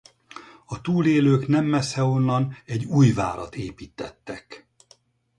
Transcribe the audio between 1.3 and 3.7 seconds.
nem messze onnan egy új várat